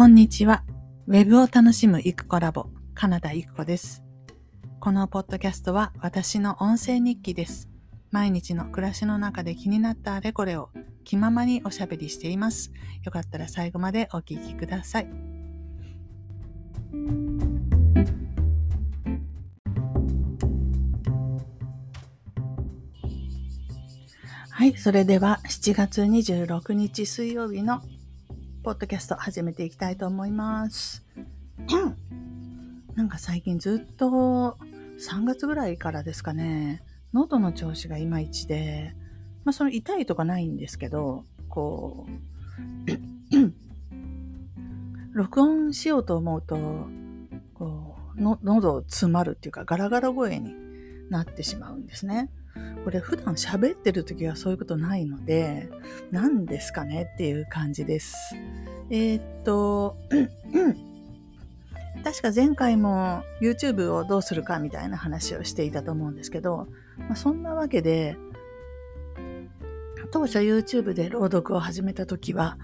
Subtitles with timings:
[0.00, 0.64] こんにちは。
[1.08, 4.02] ウェブを楽しむイクコラボ、カナダイクコです。
[4.80, 7.68] このポッドキャストは私の音声日記です。
[8.10, 10.70] 毎日の暮らしの中で気になったあれこれを
[11.04, 12.72] 気ままにおしゃべりしています。
[13.04, 15.10] よかったら最後までお聞きください。
[24.48, 27.82] はい、それでは7月26日水曜日の
[28.62, 31.02] ポッドキャスト始めていきたいと思います。
[32.94, 34.58] なんか最近ずっと
[34.98, 36.82] 3月ぐらいからですかね、
[37.14, 38.94] 喉の調子がいまいちで、
[39.44, 43.40] まあその痛いとかないんですけど、こう、
[45.16, 46.58] 録音しようと思うと、
[47.54, 50.54] こう、の喉詰まるっていうかガラガラ声に
[51.08, 52.28] なってしまうんですね。
[52.84, 55.68] これ普段喋ってる時はそういうことないので、
[56.10, 58.14] 何ですかねっていう感じです。
[58.90, 59.96] えー、っと、
[62.02, 68.16] 確か前回も YouTube をどうするかみたいな話をしていたと思うんですけど、まあ、そんなわけで、
[70.10, 72.58] 当初 YouTube で朗読を始めた時は、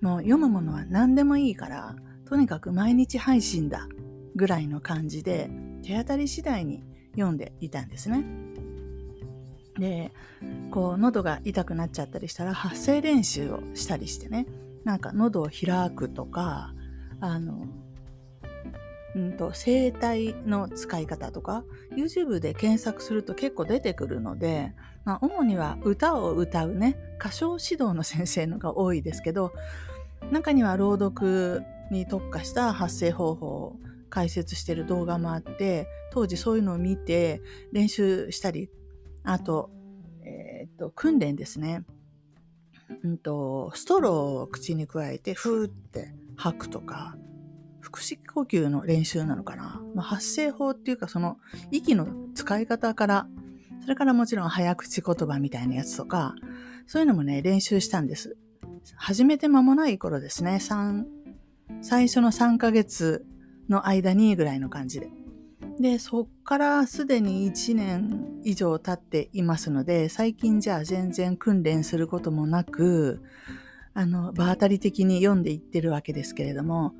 [0.00, 3.86] もう読むものは何でもいいから、とにかく毎日配信だ
[4.34, 5.50] ぐらいの感じで、
[5.82, 8.24] 手当たり次第に読んでいたんですね。
[9.78, 10.12] で
[10.70, 14.46] こう喉が痛くなっちゃったりしたら発声練習をしたりしてね
[14.84, 16.74] なんか喉を開くとか
[17.20, 17.66] あの
[19.16, 21.64] うんと声帯の使い方とか
[21.96, 24.72] YouTube で検索すると結構出てくるので、
[25.04, 29.52] まあ、主には歌を歌うね歌唱指導の先生のが多いですけど
[30.30, 33.76] 中には朗読に特化した発声方法を
[34.10, 38.70] 解説してる動画もあって当時そういうのを見て練習したり
[39.22, 39.70] あと,、
[40.22, 41.84] えー、っと訓練ですね、
[43.02, 47.16] うんと、ストローを口に加えてふーって吐くとか
[47.80, 51.38] 腹式呼吸の練習なのかな、まあ、発声法っていうかその
[51.70, 53.26] 息の使い方から
[53.82, 56.34] それからもちろん早口言葉みたいなやつとか
[56.86, 58.36] そういうのもね練習したんです。
[58.96, 60.58] 始めて間もない頃ですね。
[60.60, 61.04] 3
[61.82, 63.24] 最初の3ヶ月
[63.68, 65.08] の間にぐらいの感じで。
[65.80, 73.22] で、そっからすでに1年以上経っていますので、最近じゃあ全然訓練することもなく、
[73.94, 76.92] あの、場当たり的に読んでいってるわけですけれども、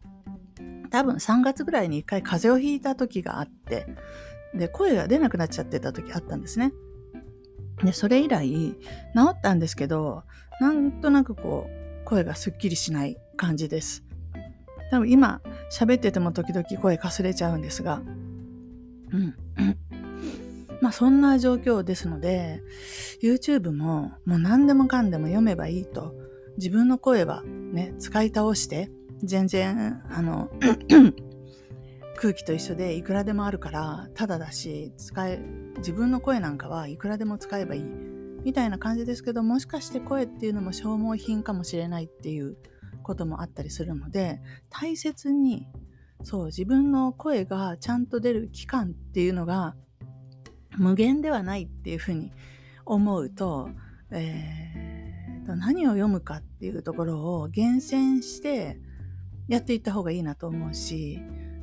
[0.90, 3.86] 多分3月ぐらいに一回風邪をひいた時があって、
[4.54, 6.72] で、声が出なくなっちゃってた時あったんですね。
[7.84, 8.76] で、それ以来、治
[9.32, 10.24] ったんですけど、
[10.62, 14.02] なんとなくこう、声がすっきりしない感じです。
[14.90, 18.02] 多分今喋ってても時々声かすれちゃうんですが、
[19.12, 19.76] うん、う ん
[20.80, 22.62] まあそんな状況ですので、
[23.22, 26.14] YouTube ももう何でもかんでも読めばいいと、
[26.56, 28.90] 自分の声はね、使い倒して、
[29.22, 30.50] 全然、あの、
[32.16, 35.40] 空気と一緒でいくらでもあるから、ただだし、使え、
[35.78, 37.84] 自分の声なんかはいくらでも使えばいい。
[38.44, 42.56] みたいな感じですけど、もしかして声っていうのも消耗品かもしれないっていう
[43.08, 44.38] こともあったりするので
[44.68, 45.66] 大切に
[46.24, 49.74] そう自分の声がちゃんと出る期間っていうのが
[50.76, 52.32] 無限ではないっていうふうに
[52.84, 53.70] 思うと、
[54.10, 58.78] えー、何を読むかっていうところを厳選して
[59.48, 61.18] やっていった方がいいなと思うし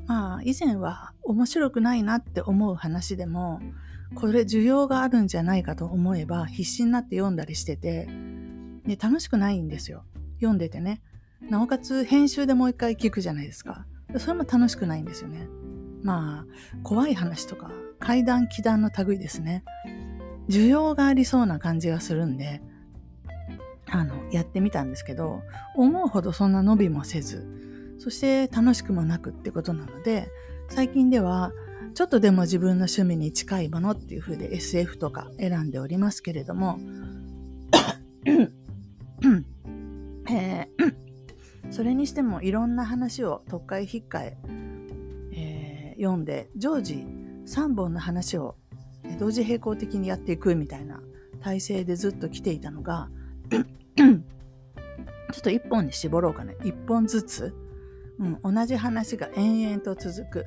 [0.08, 3.62] まあ以前は面白くないなって思う話でも
[4.16, 8.08] これ需要があるんじゃないかと思えば必死になって読んだりしてて
[8.86, 10.06] で楽しくないんですよ。
[10.38, 11.02] 読んでてね
[11.42, 13.86] なおかつ編集でもう一回聞くじゃないですか。
[14.18, 15.48] それも楽しくないんですよね。
[16.02, 16.46] まあ、
[16.84, 19.64] 怖い話とか、怪談、奇談の類ですね。
[20.48, 22.62] 需要がありそうな感じがするんで、
[23.88, 25.42] あの、やってみたんですけど、
[25.76, 27.48] 思うほどそんな伸びもせず、
[27.98, 30.30] そして楽しくもなくってことなので、
[30.70, 31.52] 最近では、
[31.94, 36.80] ちょっとでも自分の趣味に近いものっていう風で SF とか選んでおりますけれども、
[40.30, 41.05] えー
[41.76, 44.38] それにしてもいろんな話を特会引っかえ
[45.34, 47.06] えー、読んで常時
[47.48, 48.56] 3本の話を
[49.20, 51.02] 同時並行的にやっていくみたいな
[51.42, 53.10] 体制でずっと来ていたのが
[53.52, 56.56] ちょっと1本に絞ろうかね。
[56.62, 57.54] 1本ずつ、
[58.20, 60.46] うん、同じ話が延々と続く。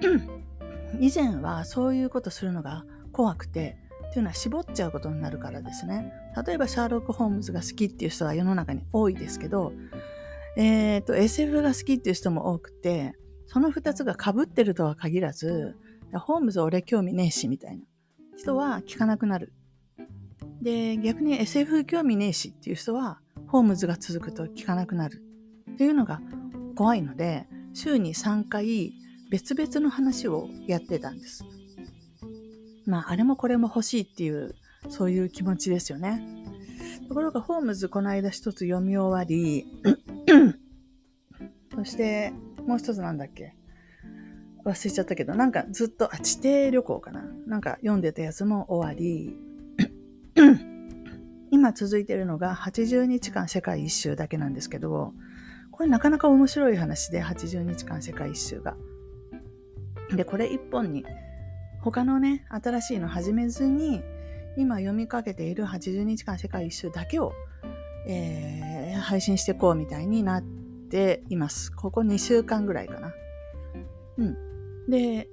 [1.00, 3.78] 以前はそういうことするのが怖くて
[4.18, 6.12] っていうのは絞っちゃうことになるからですね。
[6.44, 9.72] 例えばシャーロック・ホームズが好きっていう人は世の中に多いですけど、
[10.56, 13.12] えっ、ー、と、SF が好きっていう人も多くて、
[13.46, 15.76] その2つが被ってるとは限らず、
[16.12, 17.84] ホームズ俺興味ねえしみたいな
[18.36, 19.52] 人は聞かなくなる。
[20.60, 25.22] で、逆に SF 興味ねえしっていう人はホームズが続くと聞かなくなる
[25.70, 26.20] っていうのが
[26.74, 28.92] 怖いので週に3回
[29.30, 31.44] 別々の話をやってたんです。
[32.88, 34.54] まああれもこれも欲しいっていう
[34.88, 36.22] そういう気持ちですよね。
[37.08, 39.66] ところがホームズこの間一つ読み終わり
[41.74, 42.32] そして
[42.66, 43.54] もう一つなんだっけ？
[44.64, 47.22] 忘れちゃったけど、なんかずっと、あ、地底旅行かな？
[47.46, 49.34] なんか読んでたやつも終わり、
[51.50, 55.14] 今続いてるのが80日間世界一周だけなんですけど、
[55.70, 58.76] これなかなか面白い話で、80日間世界一周が。
[60.14, 61.06] で、これ一本に、
[61.82, 64.02] 他のね、新しいの始めずに、
[64.56, 67.32] 今読みかけている80日間世界一周だけを、
[68.06, 71.70] えー、配信していこうみたいになっています。
[71.72, 73.12] ここ2週間ぐらいかな。
[74.18, 74.36] うん。
[74.88, 75.28] で、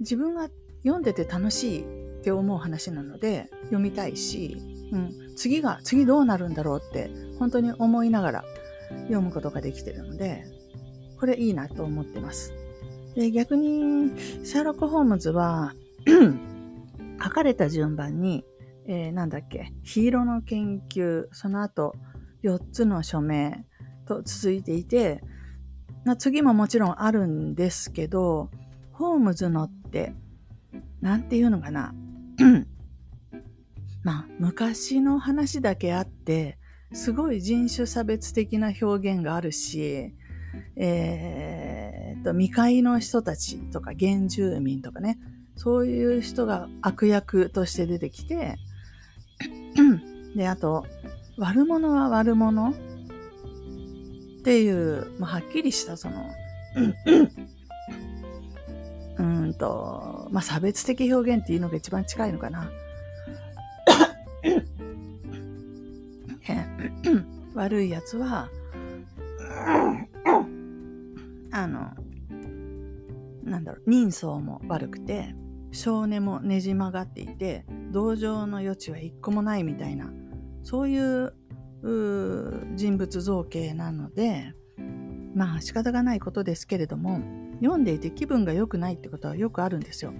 [0.00, 0.48] 自分が
[0.82, 4.56] 読んでて楽しいって思う話なので読みたいし、
[4.92, 8.44] うん、次が、次どうなるんだろうって本当に思いながら
[9.02, 10.44] 読むことができてるので、
[11.18, 12.54] これいいなと思ってます。
[13.14, 14.12] で、逆に、
[14.44, 15.74] シャーロック・ホームズは
[17.22, 18.44] 書かれた順番に、
[18.86, 21.94] えー、なんだっけ、ヒーローの研究、その後、
[22.42, 23.66] 4つの署名
[24.06, 25.22] と続いていて、
[26.04, 28.50] まあ、次ももちろんあるんですけど、
[28.92, 30.14] ホームズのって、
[31.00, 31.94] なんていうのかな。
[34.02, 36.58] まあ、昔の話だけあって、
[36.92, 40.14] すごい人種差別的な表現があるし、
[40.76, 45.18] えー、と、未開の人たちとか原住民とかね、
[45.62, 48.56] そういう人が悪役として出てきて、
[50.34, 50.86] で、あと、
[51.36, 52.74] 悪者は悪者っ
[54.42, 56.24] ていう、まあ、はっきりしたその、
[59.18, 62.70] うんと、まあ、差別的表現っていうのが一番近いのかな。
[67.54, 68.48] 悪いやつは、
[71.52, 71.90] あの、
[73.44, 75.34] なんだろう、人相も悪くて、
[75.72, 80.10] 少年もねじ曲がっていて、同情の余地は一個もないみたいな、
[80.62, 81.32] そういう
[82.74, 84.54] 人物造形なので、
[85.34, 87.20] まあ仕方がないことですけれども、
[87.60, 90.12] 読んでいて気分が良くないってことはよくあるんですよ。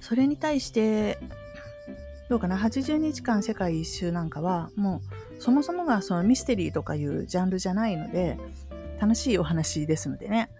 [0.00, 1.18] それに対して、
[2.28, 5.02] どうかな、80日間世界一周なんかは、も
[5.38, 8.38] うそもそもがそのミステリーとかいうジャンルじゃないので、
[9.00, 10.50] 楽しいお話ですのでね。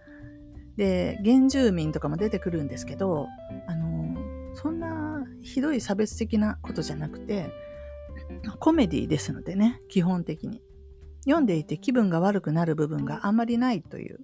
[0.81, 3.29] で、原住民とかも出てくるんですけど、
[3.67, 4.17] あの、
[4.55, 7.51] そんなひどい差別的なことじゃなくて、
[8.61, 10.63] コメディですのでね、基本的に。
[11.25, 14.21] 読んでいて気分が悪くなる部分があんまりないという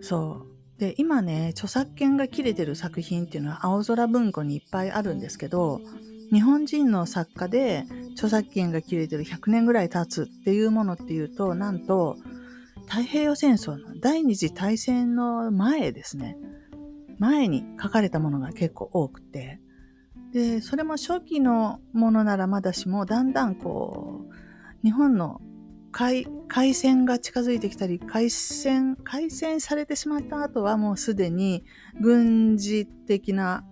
[0.00, 0.44] そ
[0.76, 0.80] う。
[0.80, 5.80] で、今ね、著作権が切れてる作品っていうのは青空文庫にいっぱいあるんですけど、
[6.32, 7.84] 日本人の作家で
[8.14, 12.16] 著作権が切れてる100年ぐらい経つっていうものっていうと、なんと、
[12.86, 16.36] 太平洋戦争の第二次大戦の前ですね。
[17.18, 19.60] 前に書かれたものが結構多くて。
[20.32, 24.34] で、それも初期のものならまだしも、だんだんこう、
[24.82, 25.40] 日本の
[25.92, 31.64] 海海戦が近づいてきたり、海戦、海戦されてしまった後はもうすでに
[32.00, 33.64] 軍事的な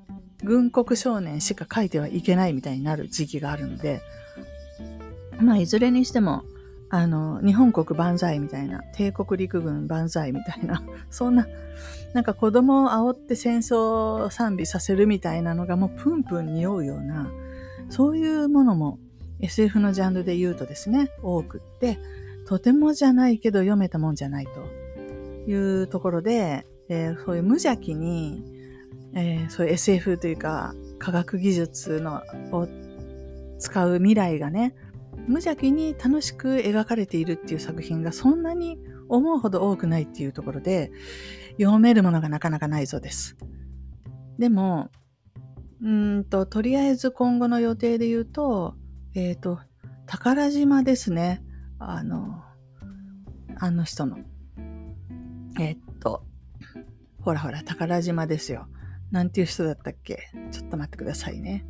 [0.43, 4.01] 軍国少年しか書いてはいけないみたいになる時期があるので、
[5.39, 6.44] まあいずれにしても、
[6.94, 11.44] あの、日本国万歳みたいな、帝国陸軍万歳みたいな、 そんな、
[12.13, 17.29] なんか子供を煽って戦争を賛美させるみたいなのがもうプンプン匂うような、
[17.89, 19.01] そういうものも
[19.41, 21.98] SF のジャンルで言うとですね、多くって、
[22.46, 28.44] とてもじゃないけど読めたもんじゃないというところで、えー、そういう無邪気に、
[29.15, 32.22] えー、そういう SF というか科学技術の
[32.53, 32.69] を
[33.58, 34.77] 使う未来がね、
[35.27, 38.79] 無邪気に楽しく描かれているっていう作品がそんなに
[39.09, 40.91] 思うほど多くないっていうところで、
[41.59, 43.37] 読めるものがなかなかないそうです。
[44.39, 44.91] でも、
[45.83, 48.75] うんと、とりあえず今後の予定で言うと、
[49.15, 49.61] えっ、ー、と、
[50.07, 51.43] 宝島ですね。
[51.79, 52.43] あの、
[53.57, 54.19] あの人の。
[55.59, 56.25] えっと、
[57.21, 58.67] ほらほら、宝島ですよ。
[59.11, 60.19] なんていう人だったっけ？
[60.51, 61.65] ちょっと待ってくださいね。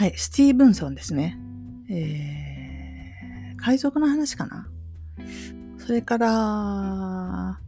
[0.00, 1.38] はい、スティーブンソンですね。
[1.90, 4.66] えー、海賊の話かな？
[5.76, 7.60] それから、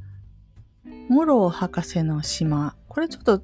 [1.10, 2.74] モロー博士の島。
[2.88, 3.42] これちょっと、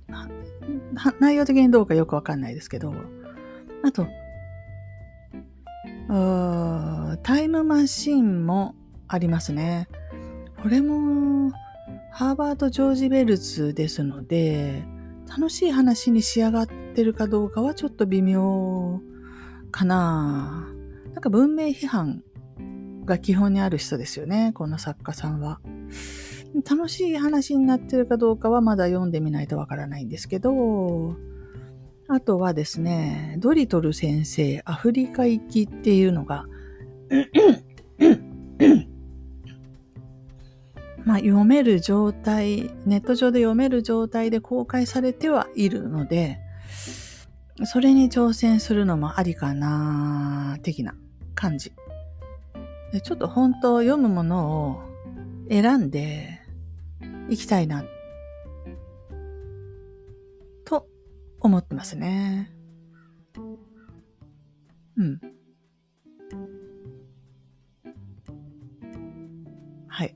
[1.20, 2.94] 内容的にどうかよくわかんないですけど、
[3.84, 4.06] あと、
[7.22, 8.74] タイムマシンも
[9.06, 9.86] ありますね。
[10.62, 11.52] これも、
[12.10, 14.82] ハーバード・ジョージ・ベルズですので、
[15.28, 19.00] 楽しい話に仕上がっててるかどうかはちょっと微妙
[19.70, 20.68] かな。
[21.12, 22.24] なんか文明批判
[23.04, 25.60] が基本にある人ですよね、この作家さんは。
[26.68, 31.14] 楽しい話になってるかどうかはまだ読んでみないとわからないんですけど、
[32.08, 36.46] あとはですね、ドリトル先生、アフリカ行きっていうのが、
[41.06, 46.40] まあ、読める状態、ネット上で読める状態で公開されてはいるので、
[47.64, 50.94] それに挑戦するのもありかな、的な
[51.34, 51.72] 感じ。
[52.92, 54.80] でちょっと本当読むものを
[55.50, 56.40] 選んで
[57.28, 57.84] いきたいな、
[60.64, 60.86] と
[61.40, 62.52] 思ってますね。
[64.96, 65.20] うん。
[69.88, 70.14] はい。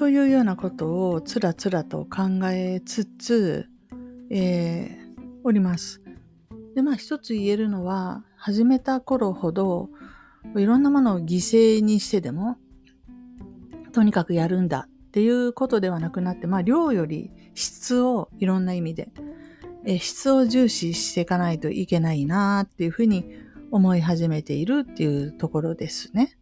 [0.00, 3.68] というようなことをつらつらと考えつつ、
[4.30, 6.00] えー、おります。
[6.74, 9.90] で、まあ一つ言えるのは、始めた頃ほど、
[10.56, 12.56] いろんなものを犠牲にしてでも、
[13.92, 19.10] とにかくやるんだっていうことではなくなって、まあ量より質をいろんな意味で、
[19.84, 23.26] え質を重視していかないといけないなっていうふうに
[23.70, 26.38] 思い始めているっていうところですね。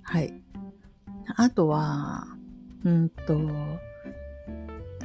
[0.00, 0.32] はい。
[1.36, 2.33] あとは、
[2.84, 3.38] うんと、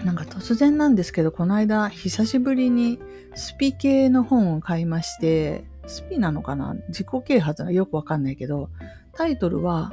[0.03, 2.99] なんか突然なんですけど、この間久しぶりに
[3.35, 6.75] スピ系の本を買いまして、スピなのかな？
[6.89, 8.69] 自己啓発がよくわかんないけど、
[9.13, 9.91] タイトルは、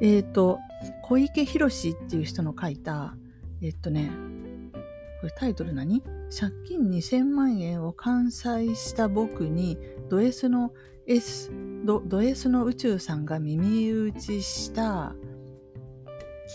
[0.00, 0.58] えっ、ー、と、
[1.02, 3.14] 小池博っていう人の書いた、
[3.62, 4.10] えっとね、
[5.20, 6.02] これタイトル何？
[6.30, 9.78] 借金2000万円を完済した僕に
[10.10, 10.72] ド S の
[11.06, 11.50] S
[11.84, 15.14] ド S の宇宙さんが耳打ちした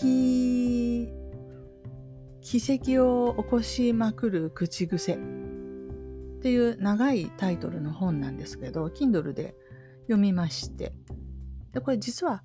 [0.00, 1.12] 奇
[2.42, 5.18] 跡を起こしまくる口癖っ
[6.42, 9.54] ていう長いタイトルの本なんですけど Kindle で
[10.02, 10.92] 読みまして
[11.72, 12.42] でこれ実は、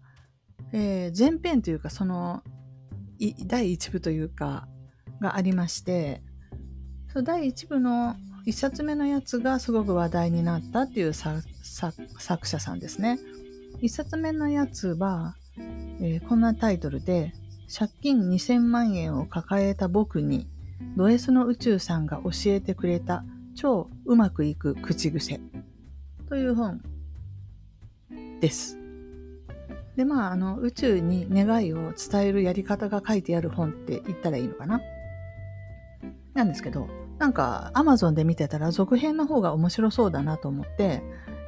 [0.72, 2.44] えー、前編というかその
[3.46, 4.68] 第1部というか
[5.20, 6.22] がありまして
[7.12, 8.16] その第1部の
[8.46, 11.44] 1冊目のやつがすごく話題になったっていう作
[12.48, 13.20] 者さんですね。
[13.82, 15.36] 1冊目のやつは、
[16.00, 17.34] えー、こんなタイトルで
[17.72, 20.48] 借金2000万円を抱えた僕に
[20.98, 23.24] ド S の宇宙さんが教えてくれた
[23.56, 25.40] 超うまくいく口癖
[26.28, 26.82] という本
[28.42, 28.78] です。
[29.96, 34.80] で、まあ、あの、宇宙に願いを伝えるやり方が書いてある本って言ったらいいのかな？
[36.34, 41.04] なんですけど、なんか Amazon で見てたら続編の方が面白そうだなと思って、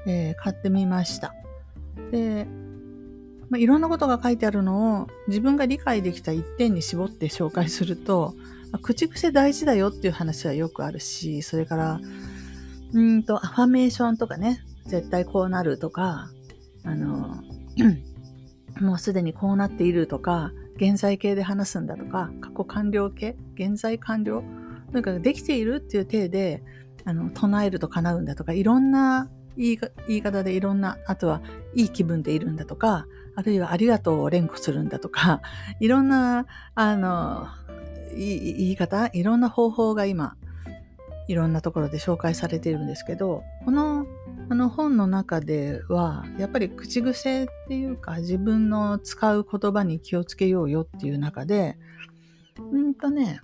[0.06, 1.34] えー、買ってみました。
[2.12, 2.46] で、
[3.52, 8.34] まあ、いろんなことが書いてあるのを自分が理解できた一点に絞って紹介すると、
[8.72, 12.00] まあ、口癖大事だよっていう話はよくあるし、それから、
[12.94, 16.30] うんと、アファメーションとかね、絶対こうなるとか、
[16.86, 17.44] あの、
[18.80, 24.44] もうすでにこうなっているとか、現在形で話すんだとか、過去完了形、現在完了
[24.94, 26.64] とにかできているっていう体で、
[27.04, 31.42] あの、唱えると叶うんだとか、いろんな言い言い方でいろんな、あとは
[31.74, 33.06] いい気分でいるんだとか、
[33.36, 35.42] あるいはありがとうを連呼するんだとか、
[35.80, 37.48] いろんな、あの、
[38.16, 40.36] 言い方、いろんな方法が今、
[41.28, 44.06] いろんなところで紹介されているんですけど、この
[44.50, 51.78] あの本の中では、やっぱり口癖っていうか自分の使う言葉に気をつけようよっていう中で、
[52.60, 53.40] うんとね、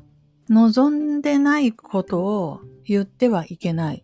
[0.50, 4.04] 望んでないことを言ってはいけない。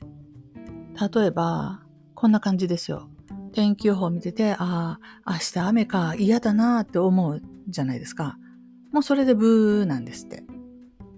[1.13, 1.82] 例えば、
[2.23, 3.09] こんな感じですよ。
[3.51, 8.37] 天気予報見てて、ああ、明日雨か、嫌だなって思うじゃないですか。
[8.93, 10.45] もうそれでブーなんですって。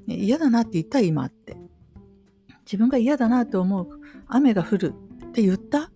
[0.08, 1.58] 嫌だなって言った今って。
[2.66, 3.88] 自分が嫌だなって思う
[4.26, 4.96] 雨が降る
[5.28, 5.92] って言った？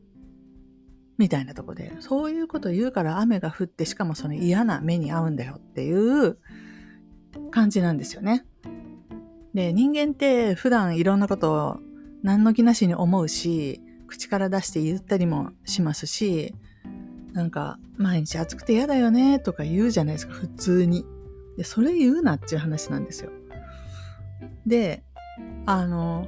[1.17, 5.91] みたいなとこで、そういうこと言うから雨が降って、しかもその嫌な目に遭うんだよってい
[6.27, 6.37] う
[7.49, 8.45] 感じなんですよね。
[9.55, 11.77] で、人間って普段いろんなことを
[12.21, 16.53] 何の気なしに思うし、口から出して言ったりもしますし、
[17.33, 21.05] なんか、毎日暑くて嫌だよねとか言うじゃないですか、普通に。
[21.57, 23.31] で、それ言うなっていう話なんですよ。
[24.65, 25.03] で、
[25.65, 26.27] あの、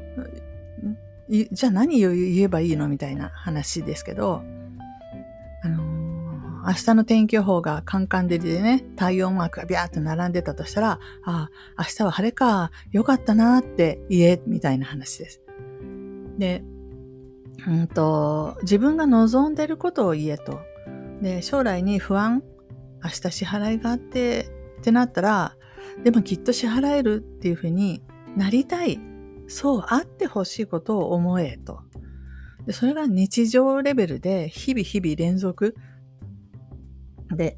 [1.30, 4.44] じゃあ何を言えばいいのみたいな話ですけど、
[5.64, 5.84] あの
[6.66, 15.42] 明日の天気予報がカンカン照りでね、太陽マークがビャーっと並んでたとしたら、ああ、明日は晴れか、よかったなって言え、みたいな話です。
[16.38, 16.64] で、
[17.68, 20.60] うんと、自分が望んでることを言えと。
[21.22, 22.44] で、将来に不安、
[23.04, 24.48] 明日支払いがあって
[24.80, 25.56] ってなったら、
[26.04, 28.04] でもきっと支払えるっていうふうに
[28.36, 29.00] なりたい。
[29.48, 31.82] そうあってほしいことを思えと。
[32.66, 35.76] で、それが日常レベルで日々日々連続
[37.36, 37.58] で、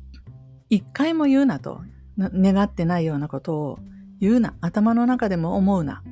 [0.70, 1.82] 一回も言うなと、
[2.18, 3.80] 願ってないようなことを
[4.20, 6.04] 言うな、頭の中でも思うな、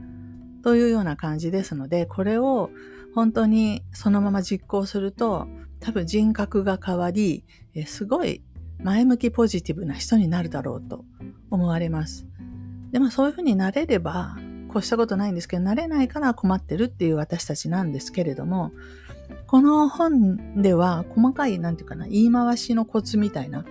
[0.64, 2.72] というような感じですので、これを
[3.14, 5.48] 本当にそのまま実行すると、
[5.80, 7.44] 多分人格が変わり、
[7.86, 8.42] すごい
[8.80, 11.06] 前向きポジティブな人になるだろうと
[11.50, 12.26] 思われます。
[12.92, 14.38] でもそういうふうになれれば、
[14.70, 18.72] こうしたことないんですけど、なれないから困ってるっていう私たちなんですけれども、
[19.48, 23.66] この本では細かい、なんていうかな、言い回しのコツみたいな、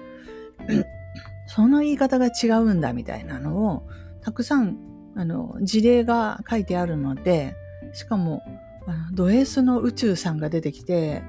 [1.47, 3.89] その言い方が違うんだみたいなのを、
[4.21, 4.77] たくさん、
[5.21, 7.55] あの、事例が書いてあるので、
[7.93, 8.43] しかも
[8.87, 11.23] あの、ド S の宇宙さんが出てきて、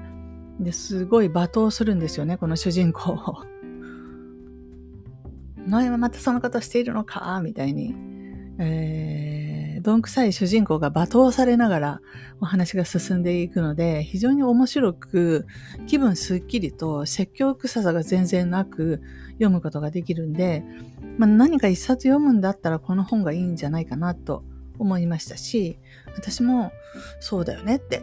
[0.60, 3.44] ですごい罵倒するんですよね、この主人公を。
[5.68, 7.40] 前はまたそのことしているのか？
[7.44, 7.94] みたいに。
[8.58, 12.00] えーどんくさい主人公が罵倒されながら
[12.40, 15.46] お話が進んでいくので、非常に面白く、
[15.88, 19.02] 気分すっきりと説教臭さが全然なく
[19.42, 20.64] 読むことができるんで、
[21.18, 24.44] まあ、何か一冊読むんだったらこの本がいいんじゃないかなと
[24.78, 25.78] 思いましたし、
[26.14, 26.72] 私も
[27.20, 28.02] そうだよねって、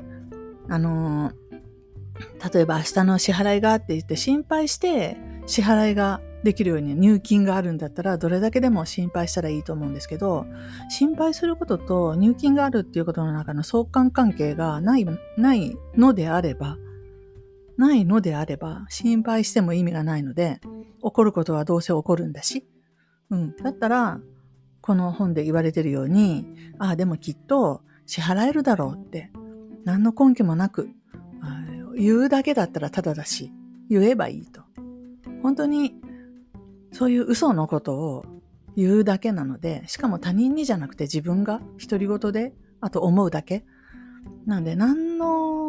[0.68, 1.32] あの
[2.54, 10.46] 例えば明日の支払いがって言って心配して支払いができるように入金があるんだったらどれだけでも心配したらいいと思うんですけど
[10.90, 15.06] 心配することと入金があるっていうことの中の相関関係がない
[15.38, 16.78] ないのであれば
[17.80, 20.60] ないのであれば心配しても意味がないので
[21.04, 22.68] 起こることはどうせ起こるんだし、
[23.30, 24.20] うん、だったら
[24.82, 26.46] この本で言われてるように
[26.78, 29.32] ああでもきっと支払えるだろうって
[29.86, 30.90] 何の根拠もなく
[31.96, 33.52] 言うだけだったらただだし
[33.90, 34.62] 言えばいいと。
[35.44, 35.96] 本当に
[36.92, 38.26] そういう嘘のことを
[38.76, 43.66] 言うだけなので、しかも他人にじゃなくて自分が独り言で、あと思うだけ。
[44.46, 45.69] なんで何の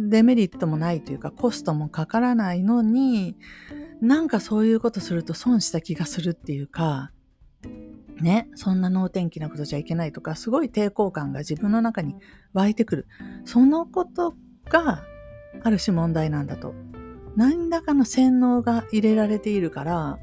[0.00, 3.36] デメリットもないというかコストもかからないのに、
[4.00, 7.12] なんかそういうことすると損した気がするっていうか、
[8.20, 12.16] ね、そんな能天気なことじゃいけないとか、すごい抵抗感が自分の中に
[12.52, 13.06] 湧いてくる。
[13.44, 14.34] そのこと
[14.68, 15.04] が
[15.62, 16.74] ある種問題なんだと。
[17.36, 20.18] 何らかの洗脳が入れられているから、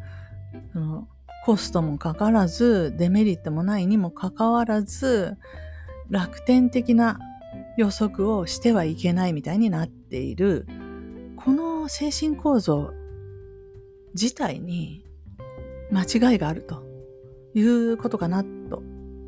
[0.74, 1.08] その
[1.46, 5.38] コストもかからず、デメリットもないにもかかわらず、
[6.10, 7.20] 楽天的な
[7.78, 10.68] 予測をしてはいけないみたいになっている、
[11.36, 12.92] この精神構造
[14.14, 15.06] 自体に
[15.92, 16.84] 間違いがあると
[17.54, 18.84] いうことかなと。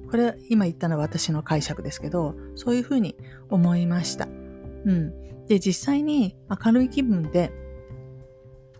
[0.09, 3.15] これ今言ったのは私の解釈ですけど、そういうふうに
[3.49, 4.27] 思いました。
[4.27, 5.45] うん。
[5.47, 7.51] で、実際に明るい気分で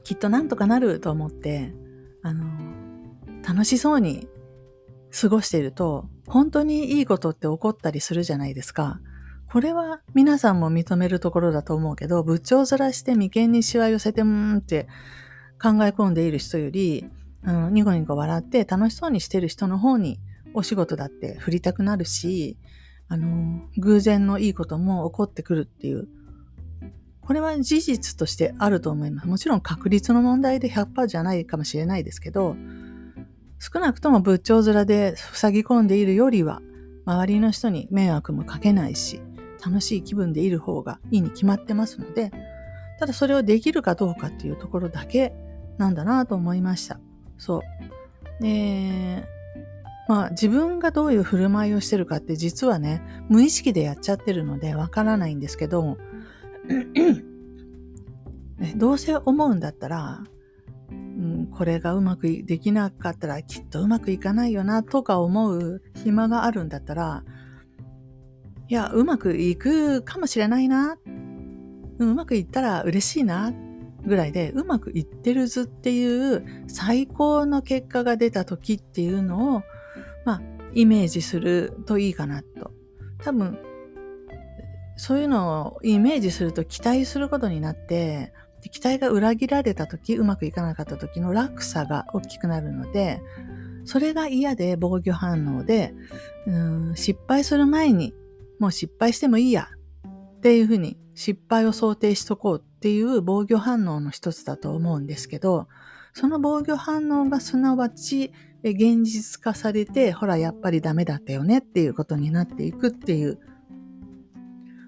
[0.04, 1.74] きっとなんとかなると思って
[2.26, 2.46] あの、
[3.48, 4.28] 楽しそうに
[5.12, 9.00] 過ごしていると、本当にいいことって起こったりするじゃないですか。
[9.56, 14.84] これは皆さんも認めるところだと思うけど、仏頂面して眉間にしわ寄せて、んって
[15.64, 17.06] 考え込んでいる人より、
[17.42, 20.20] あのニコニコ笑って楽しそうにしてる人の方に
[20.54, 22.58] お仕事だって振りたくなるし、
[23.08, 26.10] あの、偶然のいいことも起こってくるっていう
[27.22, 29.28] これは事実としてあると思います。
[29.30, 32.58] もちろん確率の問題で100%じゃないかもしれないですけど、
[33.60, 36.62] 少なくとも仏頂面で塞ぎ込んでいるよりは、
[37.06, 39.22] 周りの人に迷惑もかけないし、
[39.66, 42.32] 楽しい気分でいる方がいいに決まってますので、
[43.00, 45.34] ただそれをできるかどうかっていうところだけ
[45.78, 47.00] なんだなと思いました。
[47.38, 47.62] そ
[48.40, 48.44] う。
[48.44, 49.26] で、
[50.08, 55.98] まあ自分がどういう振る舞いをしてるかって実はね、無意識でやっちゃってるのでわからないんですけど、
[58.76, 60.24] どうせ思うんだったら、
[60.90, 67.24] うん、これがうまくできなかったらきっとうまくいかないよなとか思う暇があるんだったら、
[68.68, 70.98] いや、うまくいくかもしれないな。
[72.00, 73.54] うまくいったら嬉しいな。
[74.06, 79.64] ぐらいで、うまくいってる図っていう最高の結果が出た時っていうのを、
[80.26, 80.42] まあ、
[80.74, 82.72] イメージするといいかなと。
[83.20, 83.58] 多分、
[84.98, 88.34] そういうのをイメージすると期待することになって、
[88.72, 93.22] 期待が裏切られた時、うまくいかなかった時の落差が大きくなるので、
[93.84, 95.94] それが嫌で防御反応で、
[96.48, 98.14] うん失敗する前に、
[98.60, 99.70] もう失敗してもいいや
[100.38, 105.68] っていうふうに失敗を想定しとこうっていう防御反応の一つだと思うんですけど、
[106.14, 108.32] その防御反応がすなわち
[108.64, 113.40] 現実化されて、ほら、やっぱりダメだったよねっていうことになっていくっていう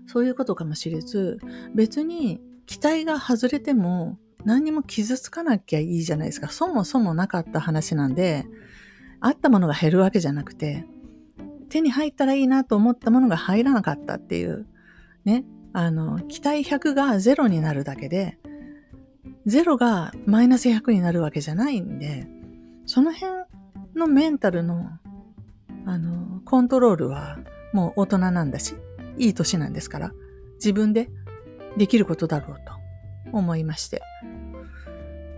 [0.08, 1.38] そういうことかもしれず、
[1.76, 6.48] 別に期待が外れても何にも傷つかなきゃいいじゃないですか。
[6.48, 8.46] そもそもなかった話なんで、
[9.20, 10.86] あったものが減るわけじゃなくて、
[11.70, 14.66] 手に入ったらいいなと思ったものが入らなかったっていう、
[15.26, 15.46] ね。
[15.74, 18.38] あの、期待100が0になるだけで、
[19.46, 22.28] 0がマイナス100になるわけじゃないんで、
[22.86, 23.32] その辺
[23.96, 24.90] のメンタルの、
[25.86, 27.40] あの、コントロールは
[27.74, 28.76] もう大人なんだし、
[29.18, 30.12] いい年なんですから、
[30.56, 31.10] 自分で
[31.78, 32.74] できることだろうと
[33.38, 34.02] 思いまして。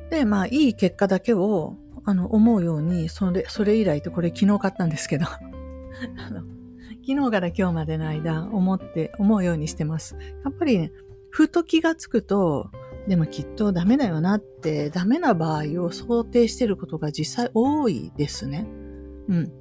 [0.10, 5.26] で、まあ、いい結果だけを、あの、思うように、それ、それ以来ってこれ昨日買ったんですけど、
[6.18, 6.42] あの、
[7.08, 10.16] 昨日から今日までの間思って、思うようにしてます。
[10.44, 10.92] やっぱりね、
[11.30, 12.70] ふと気がつくと、
[13.08, 18.68] でもきっとダメだよなって、ダメな場合を想定してることが実際多いですね。
[19.28, 19.52] うん。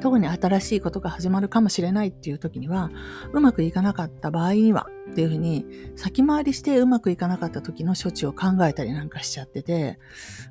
[0.00, 2.90] 特に新しいことが始まるかもしれないっていう時には、
[3.32, 5.66] うまくいかなかった場合にはっていうふうに、
[5.96, 9.98] 先回りしてうまくいかなかった時の処置を考えたりなんかしちゃってて、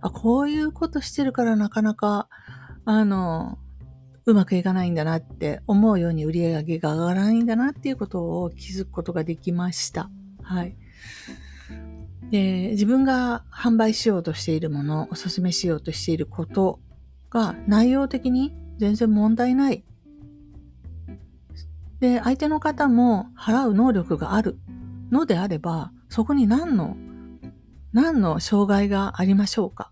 [0.02, 2.30] あ、こういうことしてるからなかなか、
[2.86, 3.60] あの、
[4.26, 10.10] うまくいかないんだなって思うように売り上げが上がらないんだなっていうことを気づくことができました。
[10.42, 10.78] はい。
[12.32, 16.80] で、自分が販売しようとしているもの、おすすめしようとしていること
[17.30, 19.84] が内容的に全然問題ない。
[22.00, 24.58] で、相手の方も払う能力がある
[25.12, 26.96] のであれば、そこに何の、
[27.92, 29.92] 何の障害がありましょうか？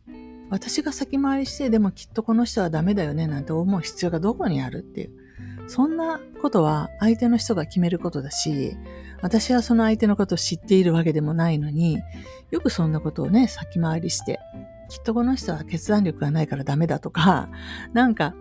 [0.51, 5.11] 私が先回りして、でもきっとこの人はダメだよねなんて思う必要がどこにあるっていう。
[5.67, 8.75] そんなことは相手の人が決めることだし、
[9.21, 11.99] 私はその相手のことを知っているわけでもないのに、
[12.51, 14.39] よくそんなことをね、先回りして、
[14.89, 17.49] きっとこの人は決断力がないからダメだとか、
[17.93, 18.35] なんか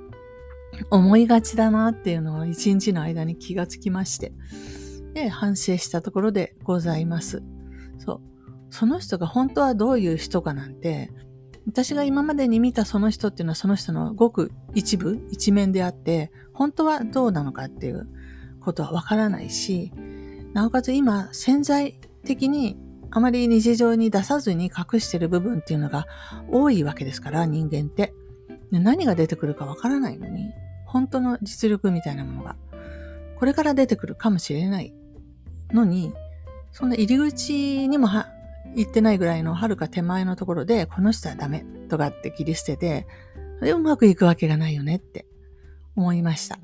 [0.90, 4.32] 思いがちだなっていうのを一日の間に気がつきまして、
[5.14, 7.44] で、反省したところでございます。
[7.98, 8.20] そう。
[8.70, 11.12] その人が本当はどういう人かなんて、
[11.70, 18.08] 私が今までに見たその人っていうのはその人のごく一部、一面であって、本当はどうなのかっていう
[18.60, 19.92] ことはわからないし、
[20.52, 22.76] なおかつ今潜在的に
[23.12, 26.08] あまり日常に出さずに隠してる部分っていうのが
[26.50, 28.12] 多いわけですから人間って。
[28.72, 30.50] 何が出てくるかわからないのに、
[30.86, 32.56] 本当の実力みたいなものが、
[33.38, 34.92] これから出てくるかもしれない
[35.72, 36.12] のに、
[36.72, 38.28] そんな入り口にもは
[38.76, 43.06] 行ってないぐらいの遥か手前のところで、この人はダメとかって切り捨てて、
[43.58, 45.26] それうまくいくわけがないよねって
[45.96, 46.58] 思いました。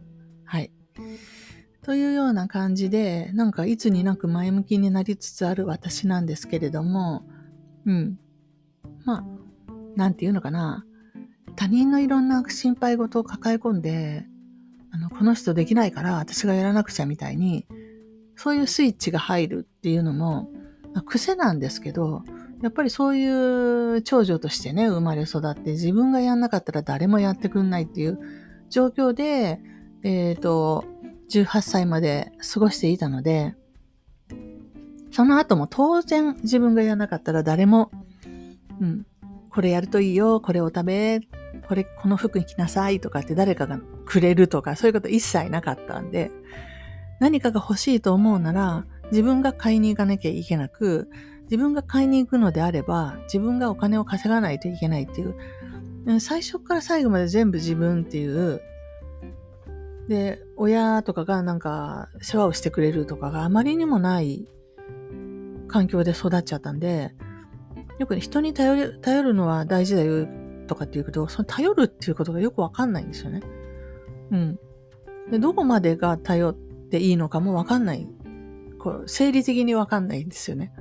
[0.44, 0.70] はい。
[1.82, 7.24] というような感じで、なんかいつになく前向きになりつつある私なんですけれども、
[7.84, 8.18] うん。
[9.04, 9.24] まあ、
[9.94, 10.84] なんていうのかな。
[11.54, 14.26] 他人のいろんな心配事を抱え込んで、
[14.90, 17.66] あの、この人できないから私がやらなくちゃみたいに、
[18.36, 20.50] そういうスイッチが入るっていうのも、
[21.02, 22.22] 癖なんですけど、
[22.62, 28.18] やっぱりそういう長女としてね、生まれ育って自分がやんなかったら誰もやってくんないっていう
[28.70, 29.60] 状況で、
[30.02, 30.84] えっ、ー、と、
[31.30, 33.54] 18歳まで過ごしていたので、
[35.10, 37.90] その後も当然自分がやらなかったら誰も、
[38.80, 39.06] うん、
[39.50, 41.20] これやるといいよ、これを食べ、
[41.68, 46.30] これ、この服に着なさいとかって誰かがくれるとか、そういうこと一切なかったんで、
[47.18, 51.08] 何かが欲しいと思うなら、自分が買いに行かなきゃいけなく、
[51.44, 58.60] 自分が買いに行くのであれば、自分がお金を稼がないといけないっていう、最初から最後まで全部自分っていう、
[60.08, 64.46] で、親とかがなんか世話をしてくれるとかがあまりにもない
[65.68, 67.14] 環境で育っちゃったんで、
[67.98, 70.26] よくね、人に頼る、頼るのは大事だよ
[70.66, 73.40] とかって言うけど、その頼るっていうことがよくわかんないんですよね。
[74.30, 74.58] うん。
[75.30, 78.08] で、どこまでが頼っていいのかもわかんない。
[78.86, 80.72] こう、生理的にわかんないんですよね。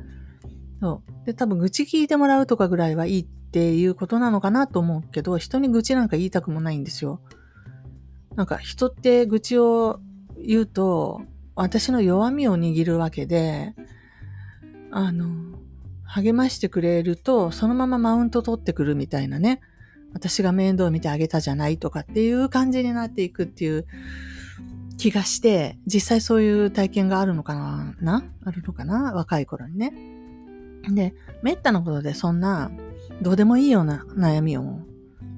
[0.79, 1.25] そう。
[1.25, 7.19] で、多分愚痴聞いてもらうとかぐらいはいいっていうことなのかなと思うけど、人に愚痴なんか言いたくもないんですよ。
[8.35, 10.01] なんか人って愚痴を
[10.37, 11.23] 言うと、
[11.55, 13.73] 私の弱みを握るわけで、
[14.91, 15.57] あの、
[16.03, 19.61] 励ましてくれると、そのままマウント取ってくるみたいなね。
[20.13, 23.87] 私が面倒見てあげたじゃないとかっていう感じになっていくっていう
[24.97, 28.23] 気がして、実際そういう体験があるのかなな？
[28.45, 29.13] あるのかな？
[29.13, 29.93] 若い頃にね。
[30.89, 32.71] で、めったなことでそんな、
[33.21, 34.79] どうでもいいような悩みを、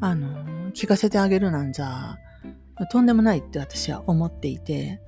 [0.02, 2.17] あの、聞かせてあげるなんじゃ、
[2.91, 5.02] とんでもないって私は思っていて、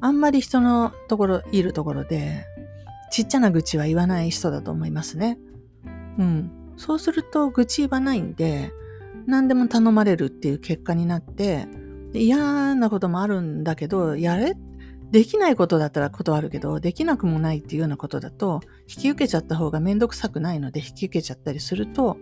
[0.00, 2.44] あんまり人のところ、いるところで、
[3.10, 5.38] ちっちゃな愚痴は言わない人だと思いますね。
[6.18, 6.50] うん。
[6.76, 8.72] そうすると愚痴言わないんで、
[9.26, 11.68] 何でも頼まれるっていう結果になって、
[12.14, 14.54] 嫌なこともあるんだけど、やれ？
[15.10, 22.16] できないことだったら断るけど、できなくもないっていうようなことだと、引き受けちゃった方がめんどくさくないので引き受けちゃったりすると、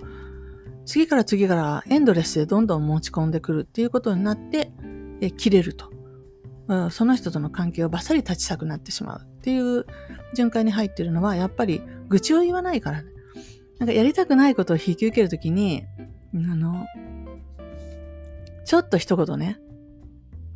[0.86, 4.72] 次から次からエンドレスでどんどん持ち込んでくるっていうことになって、
[5.20, 5.90] え切れると
[6.90, 9.84] その人との関係をバッサリ立ちたくなってしまうっていう
[10.36, 13.10] 循環に入ってるのは、やっぱり愚痴を言わないからね。
[13.78, 15.84] なんかやりたくないことを引き受けるときに、
[16.34, 16.86] あの、
[18.64, 19.58] ちょっと一言ね、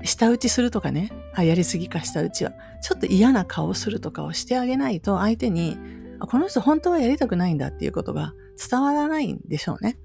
[0.04, 5.78] 舌打ちするとかね、あ、やりすぎか舌打ちは、ちょっと嫌な顔するとかをしてあげないと相手に、
[6.20, 8.34] あこの人本当はやりたくないんだっていうことが
[8.70, 9.98] 伝わらないんでしょうね。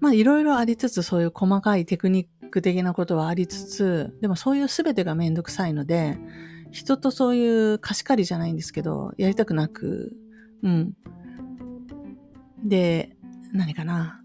[0.00, 6.18] まあいろいろありつつそういう細かいテクニック的なことはありつつ、でもそういう全てがめんどくさいので、
[6.70, 10.12] 人とそういう貸し借りじゃないんですけど、やりたくなく、
[10.62, 10.92] うん。
[12.64, 13.16] で、
[13.52, 14.20] 何かな。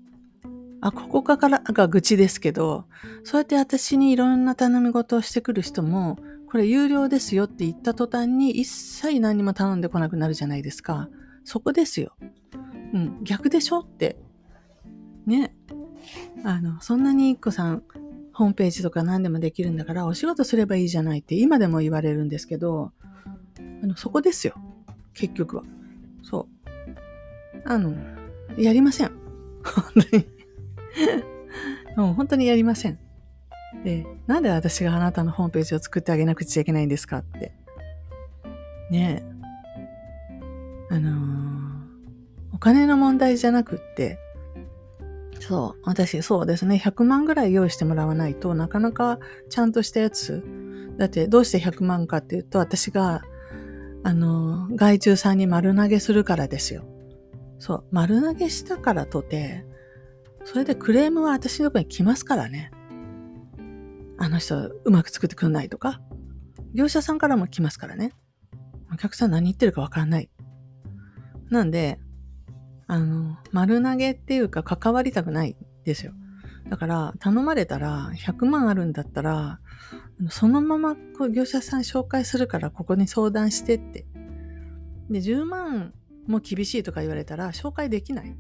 [0.82, 2.86] あ、ここからが愚痴ですけど、
[3.24, 6.18] そうやって私にいろんな頼み事をしてくる人も、
[6.50, 11.08] これ有料ですよって言った途端に一切何も頼んでこなくなるじゃないですか。
[11.46, 12.14] そこですよ。
[12.94, 14.18] うん、逆でしょって。
[15.26, 15.56] ね。
[16.44, 17.84] あの、そんなに一個さん、
[18.34, 22.92] ホームページとか何でもできるんだから、お仕事すればいいじゃないって今でも言われるんですけど、
[23.84, 24.56] あの、そこですよ。
[25.14, 25.64] 結局は。
[26.24, 26.70] そう。
[27.66, 27.94] あの、
[28.58, 29.12] やりません。
[29.64, 30.41] 本当に。
[31.96, 33.00] もう本当にやりません。
[33.84, 37.54] で、なんで私があなたのホームページを作ってあげなくちゃいけないんですかって。
[38.90, 39.24] ね
[40.90, 40.94] え。
[40.94, 41.14] あのー、
[42.54, 44.20] お金の問題じゃなくって、
[45.40, 50.44] そう、私、そうですね、100万ぐらい用意してもらわないとなかなかちゃんとしたやつ。
[50.98, 53.24] だって、どうして100万かっていうと、私が、
[54.04, 56.84] あの、外注さんに丸投げするからですよ。
[57.58, 59.66] そう、丸投げしたからとて、
[60.46, 62.72] それでクレームは私のとこに来ますからね。
[64.18, 66.02] あの人うまく作ってくんないとか、
[66.74, 68.14] 業者さんからも来ますからね。
[68.94, 70.30] お客さん何言ってるかわからない。
[71.50, 72.00] なんで、
[72.88, 76.14] あの、丸投げっていうか関わりたくないですよ。
[76.70, 79.60] だから頼まれたら100万あるんだったら、
[80.30, 84.06] そのままこう業者さん紹介するからここに相談してって。
[85.10, 85.94] で、10万
[86.28, 88.36] も厳しいとか言われたら紹介できない。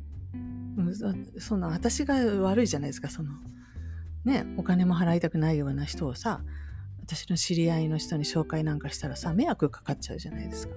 [1.40, 3.32] その私が悪いじゃないですかその
[4.26, 6.42] ねお金も払いたくないような人をさ
[7.02, 10.74] 私の知り合いの人に紹介なんかしたらさ迷惑かかっちゃうじゃないですか。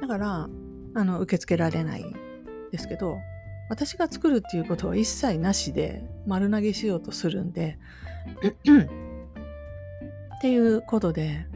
[0.00, 0.48] だから
[0.94, 2.04] あの受け付けられない
[2.70, 3.18] ですけど
[3.68, 7.78] 私が作るっていうことは一切なしで丸投げしようとするんで
[10.36, 11.46] っていうことで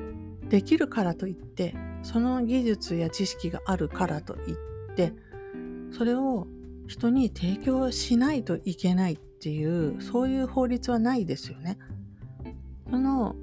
[0.48, 5.12] できるからといってその技術や知識があるからといって
[5.92, 6.46] それを
[6.90, 11.78] 人に提供しないといけないっていうそういう法律はないですよね。
[12.90, 13.36] その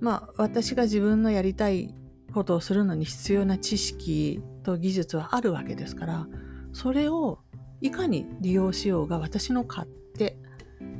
[0.00, 1.94] まあ私が自分のやりたい
[2.34, 6.26] ことをするのに必要な知識と技術はあるわけですから
[6.72, 7.38] それを
[7.80, 10.36] いかに利用しようが私の勝手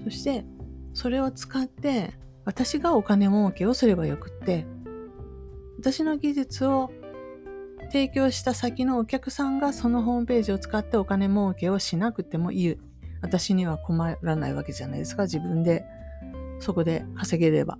[0.05, 0.45] そして
[0.95, 4.67] それを使って私がお金儲けをすればよくって
[5.79, 6.93] 私の技術を
[7.93, 12.77] 提供した先のお客さんがそのホームページを使ってお金儲けをしなくてもいい。
[13.21, 15.25] 私には困らないわけじゃないですか。
[15.25, 15.85] 自分で
[16.59, 17.79] そこで稼げれば。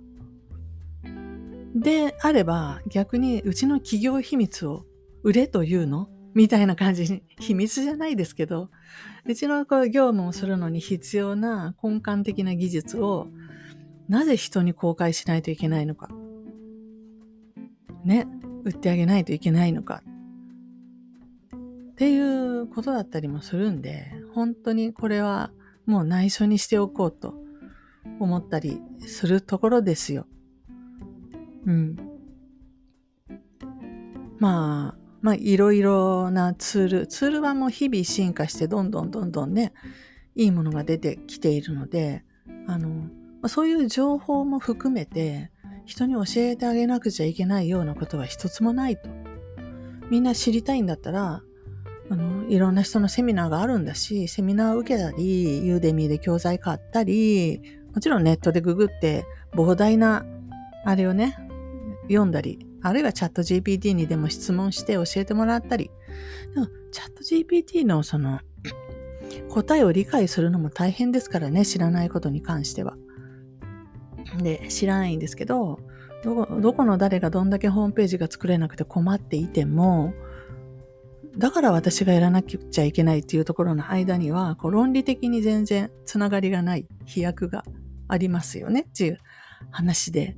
[1.73, 4.85] であれば逆にうちの企業秘密を
[5.23, 6.09] 売れというの？
[6.33, 8.69] みたいな感じに、秘密じゃないですけど、
[9.25, 13.27] うちのこう業務をするのに必要な根幹的な技術を
[14.07, 16.09] なぜ人に公開しないといけないのか。
[18.05, 18.27] ね。
[18.63, 20.03] 売ってあげないといけないのか
[21.91, 25.51] っていうことだったりもするんで、本当にこれは
[25.85, 27.35] もう内緒にしておこうと
[28.19, 30.25] 思ったりするところですよ。
[31.65, 31.95] うん。
[34.39, 39.73] まあ、まあいろいろなツール、ツールはもう日々進化してどんどんどんどんね、
[40.35, 42.23] いいものが出てきているので、
[42.67, 43.09] あの、
[43.47, 45.51] そういう情報も含めて、
[45.85, 49.09] 人に教えてあげなくちゃいけないようなことは一つもないと。
[50.09, 51.41] みんな知りたいんだったら、
[52.09, 57.61] あの、いろんな人のセミナーがあるんだし、セミナーを受けたり、ユーデミーで教材買ったり、
[57.93, 60.25] もちろんネットでググって膨大な
[60.83, 61.37] あれをね、
[62.03, 65.91] 読んだり、あるいはチャット GPT にでも質問して教えてもらったり。
[66.53, 68.39] でも、チャット GPT のその、
[69.49, 72.97] 答えを理解するのも大変ですからね、知らないことに関しては。
[74.41, 75.79] で、知らないんですけど、
[76.23, 80.13] どこどこの誰がどんだけホームページが作れなくて困っていても、
[81.37, 87.63] だから私がやらなきゃいけないっていうところの間には、こう論理的に全然つながりがない飛躍が
[88.07, 89.19] ありますよねっていう
[89.71, 90.37] 話で。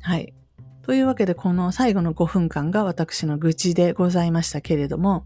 [0.00, 0.34] はい。
[0.82, 5.24] というわけで、この最後の5分間が私の愚痴でございましたけれども、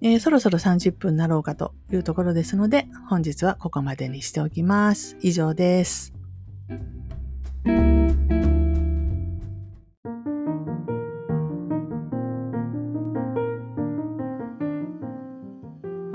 [0.00, 5.16] えー、そろそろ30分になろうかというところですので、本日はここまでにしておきます。
[5.20, 6.12] 以上です。
[7.64, 7.70] お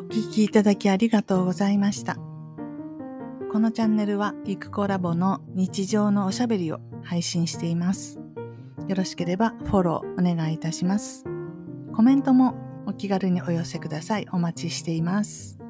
[0.10, 2.18] 聞きいただきありがとうございました。
[3.52, 8.20] このチャンネルはゆくコラボの日常のおしゃべりを配信しています。
[8.88, 11.24] よろしければフォローお願いいたします。
[11.94, 14.28] コメントもお気軽にお寄せください。
[14.32, 15.63] お待ちしています。